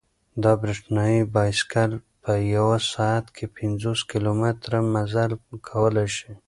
[0.43, 1.91] دا برېښنايي بایسکل
[2.23, 5.31] په یوه ساعت کې پنځوس کیلومتره مزل
[5.69, 6.31] کولای شي.